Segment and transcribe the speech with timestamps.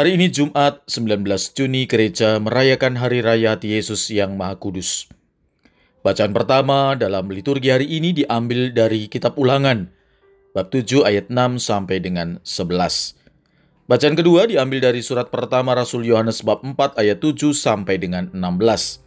[0.00, 5.12] Hari ini Jumat 19 Juni gereja merayakan Hari Raya Yesus yang Maha Kudus.
[6.00, 9.92] Bacaan pertama dalam liturgi hari ini diambil dari kitab Ulangan
[10.56, 13.12] bab 7 ayat 6 sampai dengan 11.
[13.92, 19.04] Bacaan kedua diambil dari surat pertama Rasul Yohanes bab 4 ayat 7 sampai dengan 16.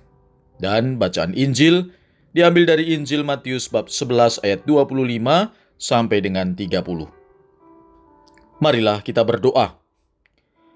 [0.62, 1.90] Dan bacaan Injil
[2.38, 4.94] diambil dari Injil Matius bab 11 ayat 25
[5.74, 7.10] sampai dengan 30.
[8.62, 9.83] Marilah kita berdoa.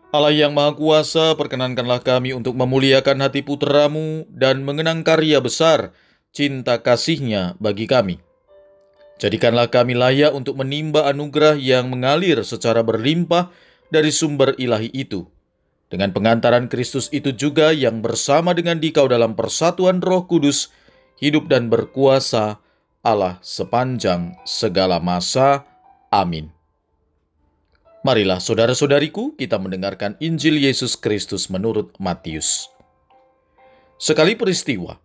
[0.07, 5.91] Allah yang Maha Kuasa, perkenankanlah kami untuk memuliakan hati putramu dan mengenang karya besar
[6.31, 8.23] cinta kasihnya bagi kami.
[9.19, 13.51] Jadikanlah kami layak untuk menimba anugerah yang mengalir secara berlimpah
[13.91, 15.27] dari sumber ilahi itu.
[15.91, 20.71] Dengan pengantaran Kristus itu juga yang bersama dengan dikau dalam persatuan roh kudus,
[21.19, 22.63] hidup dan berkuasa
[23.03, 25.67] Allah sepanjang segala masa.
[26.11, 26.56] Amin.
[28.07, 32.71] Marilah saudara-saudariku kita mendengarkan Injil Yesus Kristus menurut Matius.
[33.99, 34.95] Sekali peristiwa,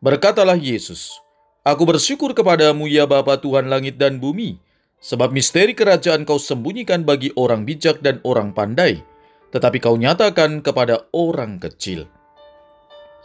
[0.00, 1.12] berkatalah Yesus,
[1.60, 4.56] Aku bersyukur kepadamu ya Bapa Tuhan langit dan bumi,
[4.96, 9.04] sebab misteri kerajaan kau sembunyikan bagi orang bijak dan orang pandai,
[9.52, 12.08] tetapi kau nyatakan kepada orang kecil.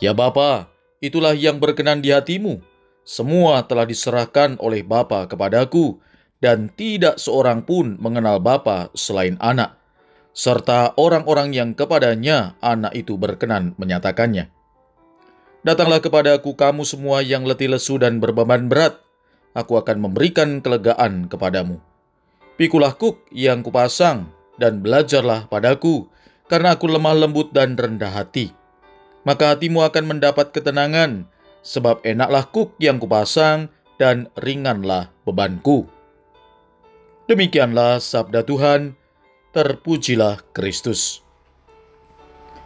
[0.03, 0.67] Ya Bapa,
[0.99, 2.59] itulah yang berkenan di hatimu.
[3.07, 6.03] Semua telah diserahkan oleh Bapa kepadaku,
[6.43, 9.79] dan tidak seorang pun mengenal Bapa selain anak,
[10.35, 14.51] serta orang-orang yang kepadanya anak itu berkenan menyatakannya.
[15.63, 18.99] Datanglah kepadaku kamu semua yang letih lesu dan berbeban berat,
[19.55, 21.79] aku akan memberikan kelegaan kepadamu.
[22.59, 24.27] Pikulah kuk yang kupasang
[24.59, 26.11] dan belajarlah padaku,
[26.51, 28.51] karena aku lemah lembut dan rendah hati.
[29.23, 31.23] Maka hatimu akan mendapat ketenangan,
[31.63, 35.87] sebab enaklah kuk yang kupasang dan ringanlah bebanku.
[37.23, 38.99] Demikianlah sabda Tuhan,
[39.55, 41.23] terpujilah Kristus.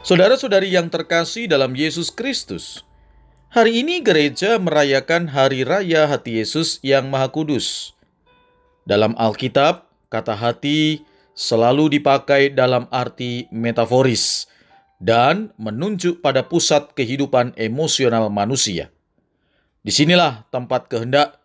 [0.02, 2.82] Saudara-saudari yang terkasih dalam Yesus Kristus,
[3.54, 7.94] hari ini gereja merayakan Hari Raya Hati Yesus yang Maha Kudus.
[8.82, 11.06] Dalam Alkitab, kata hati
[11.38, 14.50] selalu dipakai dalam arti metaforis
[14.98, 18.90] dan menunjuk pada pusat kehidupan emosional manusia.
[19.86, 21.38] Di sinilah tempat kehendak,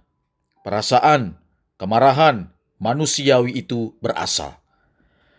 [0.64, 1.36] perasaan,
[1.76, 2.51] kemarahan,
[2.82, 4.58] manusiawi itu berasal.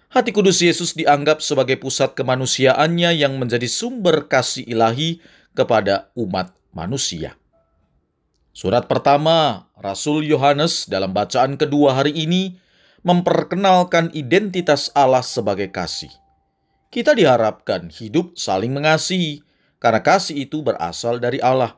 [0.08, 5.20] Hati kudus Yesus dianggap sebagai pusat kemanusiaannya yang menjadi sumber kasih ilahi
[5.52, 7.36] kepada umat manusia.
[8.54, 12.56] Surat pertama Rasul Yohanes dalam bacaan kedua hari ini
[13.04, 16.14] memperkenalkan identitas Allah sebagai kasih.
[16.94, 19.42] Kita diharapkan hidup saling mengasihi,
[19.82, 21.74] karena kasih itu berasal dari Allah.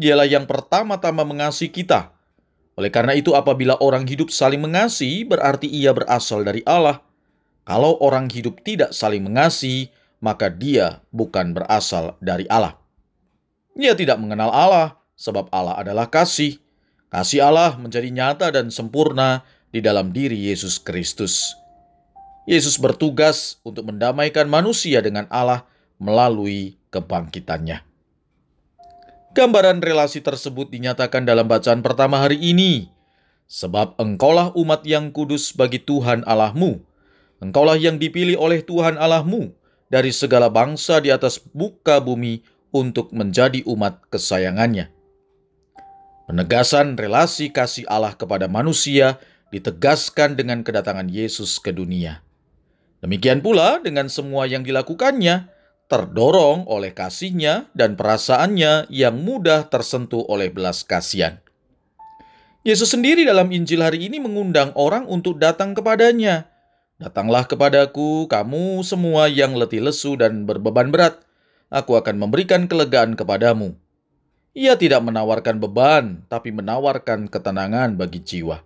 [0.00, 2.16] Dialah yang pertama-tama mengasihi kita,
[2.80, 7.04] oleh karena itu, apabila orang hidup saling mengasihi, berarti ia berasal dari Allah.
[7.68, 9.92] Kalau orang hidup tidak saling mengasihi,
[10.24, 12.80] maka dia bukan berasal dari Allah.
[13.76, 16.56] Ia tidak mengenal Allah, sebab Allah adalah kasih.
[17.12, 21.52] Kasih Allah menjadi nyata dan sempurna di dalam diri Yesus Kristus.
[22.48, 25.68] Yesus bertugas untuk mendamaikan manusia dengan Allah
[26.00, 27.89] melalui kebangkitannya.
[29.30, 32.90] Gambaran relasi tersebut dinyatakan dalam bacaan pertama hari ini.
[33.46, 36.82] Sebab engkaulah umat yang kudus bagi Tuhan Allahmu.
[37.38, 39.54] Engkaulah yang dipilih oleh Tuhan Allahmu
[39.86, 42.42] dari segala bangsa di atas buka bumi
[42.74, 44.90] untuk menjadi umat kesayangannya.
[46.26, 49.18] Penegasan relasi kasih Allah kepada manusia
[49.50, 52.22] ditegaskan dengan kedatangan Yesus ke dunia.
[53.02, 55.50] Demikian pula dengan semua yang dilakukannya,
[55.90, 61.42] terdorong oleh kasihnya dan perasaannya yang mudah tersentuh oleh belas kasihan.
[62.62, 66.46] Yesus sendiri dalam Injil hari ini mengundang orang untuk datang kepadanya.
[67.00, 71.24] Datanglah kepadaku, kamu semua yang letih lesu dan berbeban berat.
[71.72, 73.74] Aku akan memberikan kelegaan kepadamu.
[74.52, 78.60] Ia tidak menawarkan beban, tapi menawarkan ketenangan bagi jiwa.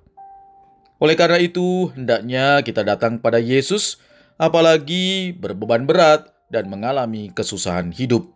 [0.98, 4.02] Oleh karena itu, hendaknya kita datang pada Yesus,
[4.34, 8.28] apalagi berbeban berat, dan mengalami kesusahan hidup.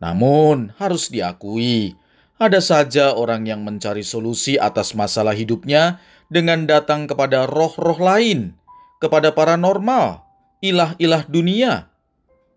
[0.00, 1.98] Namun, harus diakui,
[2.40, 6.00] ada saja orang yang mencari solusi atas masalah hidupnya
[6.32, 8.56] dengan datang kepada roh-roh lain,
[8.96, 10.24] kepada paranormal,
[10.64, 11.92] ilah-ilah dunia.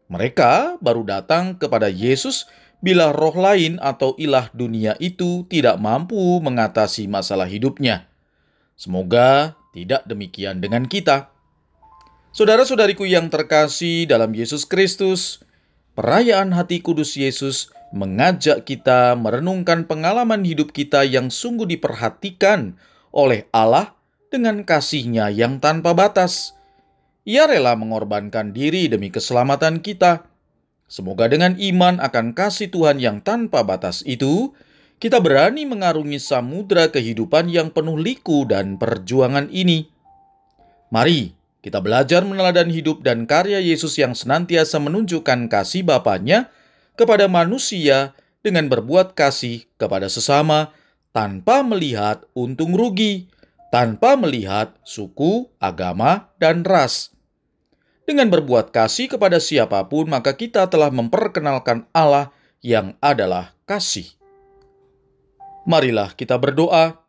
[0.08, 2.48] Mereka baru datang kepada Yesus
[2.80, 8.08] bila roh lain atau ilah dunia itu tidak mampu mengatasi masalah hidupnya.
[8.80, 11.33] Semoga tidak demikian dengan kita.
[12.34, 15.46] Saudara-saudariku yang terkasih dalam Yesus Kristus,
[15.94, 22.74] perayaan hati kudus Yesus mengajak kita merenungkan pengalaman hidup kita yang sungguh diperhatikan
[23.14, 23.94] oleh Allah
[24.34, 26.58] dengan kasihnya yang tanpa batas.
[27.22, 30.26] Ia rela mengorbankan diri demi keselamatan kita.
[30.90, 34.58] Semoga dengan iman akan kasih Tuhan yang tanpa batas itu,
[34.98, 39.86] kita berani mengarungi samudra kehidupan yang penuh liku dan perjuangan ini.
[40.90, 46.52] Mari kita belajar meneladan hidup dan karya Yesus yang senantiasa menunjukkan kasih Bapaknya
[47.00, 48.12] kepada manusia
[48.44, 50.76] dengan berbuat kasih kepada sesama
[51.16, 53.32] tanpa melihat untung rugi,
[53.72, 57.16] tanpa melihat suku, agama, dan ras.
[58.04, 64.12] Dengan berbuat kasih kepada siapa pun, maka kita telah memperkenalkan Allah yang adalah kasih.
[65.64, 67.00] Marilah kita berdoa.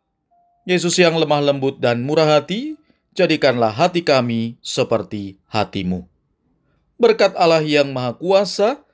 [0.63, 2.79] Yesus yang lemah lembut dan murah hati,
[3.15, 6.05] jadikanlah hati kami seperti hatimu.
[6.99, 8.85] Berkat Allah yang Maha Kuasa,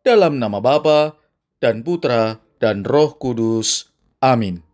[0.00, 1.16] dalam nama Bapa
[1.60, 3.92] dan Putra dan Roh Kudus.
[4.20, 4.69] Amin.